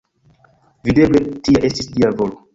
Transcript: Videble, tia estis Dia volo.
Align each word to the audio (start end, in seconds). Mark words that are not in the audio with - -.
Videble, 0.89 1.23
tia 1.49 1.63
estis 1.71 1.93
Dia 1.95 2.13
volo. 2.23 2.45